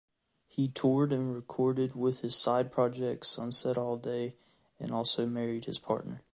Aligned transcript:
He 0.47 0.67
toured 0.67 1.13
and 1.13 1.31
recorded 1.31 1.95
with 1.95 2.21
his 2.21 2.35
side 2.35 2.71
project, 2.71 3.23
"sunsetsallday" 3.23 4.33
and 4.79 4.91
also 4.91 5.27
married 5.27 5.65
his 5.65 5.77
partner. 5.77 6.23